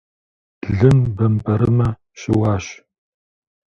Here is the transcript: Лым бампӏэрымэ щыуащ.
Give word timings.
Лым 0.77 0.97
бампӏэрымэ 1.15 1.89
щыуащ. 2.19 2.65